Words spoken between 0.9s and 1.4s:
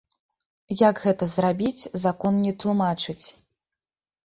гэта